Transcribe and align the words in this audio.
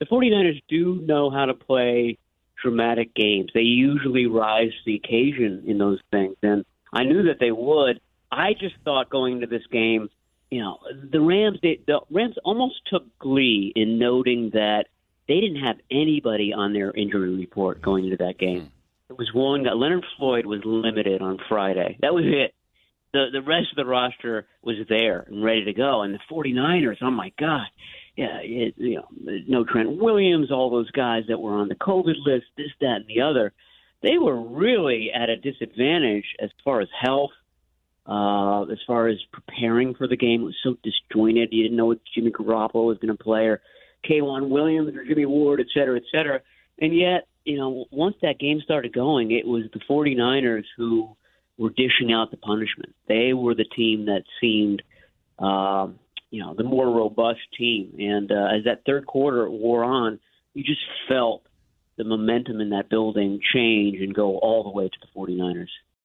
the 0.00 0.06
49ers 0.06 0.60
do 0.68 0.96
know 1.06 1.30
how 1.30 1.44
to 1.44 1.54
play 1.54 2.18
dramatic 2.60 3.14
games. 3.14 3.50
They 3.54 3.60
usually 3.60 4.26
rise 4.26 4.70
to 4.70 4.78
the 4.84 4.96
occasion 4.96 5.64
in 5.66 5.78
those 5.78 6.00
things, 6.10 6.36
and 6.42 6.64
I 6.92 7.04
knew 7.04 7.24
that 7.24 7.38
they 7.38 7.52
would. 7.52 8.00
I 8.32 8.54
just 8.54 8.74
thought 8.84 9.10
going 9.10 9.34
into 9.34 9.46
this 9.46 9.66
game, 9.70 10.08
you 10.50 10.60
know, 10.60 10.78
the 11.10 11.20
Rams 11.20 11.58
they, 11.62 11.80
the 11.86 12.00
Rams 12.10 12.36
almost 12.44 12.80
took 12.86 13.04
glee 13.18 13.72
in 13.74 13.98
noting 13.98 14.50
that 14.54 14.86
they 15.28 15.40
didn't 15.40 15.64
have 15.64 15.76
anybody 15.90 16.52
on 16.52 16.72
their 16.72 16.90
injury 16.90 17.36
report 17.36 17.80
going 17.80 18.04
into 18.04 18.16
that 18.18 18.38
game. 18.38 18.70
It 19.08 19.18
was 19.18 19.30
one 19.32 19.64
that 19.64 19.76
Leonard 19.76 20.04
Floyd 20.18 20.46
was 20.46 20.60
limited 20.64 21.22
on 21.22 21.38
Friday. 21.48 21.98
That 22.00 22.14
was 22.14 22.24
it. 22.26 22.54
The 23.12 23.26
the 23.32 23.42
rest 23.42 23.68
of 23.72 23.76
the 23.76 23.84
roster 23.84 24.46
was 24.62 24.76
there 24.88 25.24
and 25.28 25.44
ready 25.44 25.64
to 25.64 25.72
go. 25.72 26.02
And 26.02 26.14
the 26.14 26.20
49ers, 26.30 26.98
oh 27.02 27.10
my 27.10 27.32
God, 27.38 27.66
yeah, 28.20 28.38
it, 28.42 28.74
you 28.76 28.96
know, 28.96 29.08
no 29.48 29.64
Trent 29.64 29.96
Williams, 29.96 30.50
all 30.50 30.68
those 30.68 30.90
guys 30.90 31.22
that 31.28 31.40
were 31.40 31.54
on 31.54 31.68
the 31.68 31.74
COVID 31.74 32.16
list, 32.26 32.44
this, 32.54 32.66
that, 32.82 32.96
and 32.96 33.06
the 33.06 33.22
other. 33.22 33.54
They 34.02 34.18
were 34.18 34.38
really 34.38 35.10
at 35.10 35.30
a 35.30 35.36
disadvantage 35.36 36.26
as 36.38 36.50
far 36.62 36.82
as 36.82 36.88
health, 37.00 37.30
uh, 38.06 38.64
as 38.64 38.78
far 38.86 39.08
as 39.08 39.16
preparing 39.32 39.94
for 39.94 40.06
the 40.06 40.18
game. 40.18 40.42
It 40.42 40.44
was 40.44 40.56
so 40.62 40.76
disjointed. 40.82 41.48
You 41.50 41.62
didn't 41.62 41.78
know 41.78 41.86
what 41.86 42.00
Jimmy 42.14 42.30
Garoppolo 42.30 42.88
was 42.88 42.98
going 42.98 43.16
to 43.16 43.24
play 43.24 43.46
or 43.46 43.62
K'Waun 44.06 44.50
Williams 44.50 44.94
or 44.94 45.04
Jimmy 45.06 45.24
Ward, 45.24 45.60
et 45.60 45.68
cetera, 45.72 45.96
et 45.96 46.04
cetera. 46.12 46.42
And 46.78 46.94
yet, 46.94 47.26
you 47.46 47.56
know, 47.56 47.86
once 47.90 48.16
that 48.20 48.38
game 48.38 48.60
started 48.62 48.92
going, 48.92 49.30
it 49.30 49.46
was 49.46 49.62
the 49.72 49.80
49ers 49.88 50.64
who 50.76 51.16
were 51.56 51.70
dishing 51.70 52.12
out 52.12 52.30
the 52.30 52.36
punishment. 52.36 52.94
They 53.08 53.32
were 53.32 53.54
the 53.54 53.64
team 53.64 54.06
that 54.06 54.24
seemed, 54.42 54.82
uh, 55.38 55.88
you 56.30 56.42
know, 56.42 56.54
the 56.54 56.64
more 56.64 56.86
robust 56.86 57.40
team. 57.58 57.94
And 57.98 58.30
uh, 58.30 58.56
as 58.56 58.64
that 58.64 58.82
third 58.86 59.06
quarter 59.06 59.48
wore 59.50 59.84
on, 59.84 60.20
you 60.54 60.64
just 60.64 60.80
felt 61.08 61.42
the 61.96 62.04
momentum 62.04 62.60
in 62.60 62.70
that 62.70 62.88
building 62.88 63.40
change 63.52 64.00
and 64.00 64.14
go 64.14 64.38
all 64.38 64.62
the 64.62 64.70
way 64.70 64.88
to 64.88 64.98
the 65.00 65.08
49ers. 65.18 65.68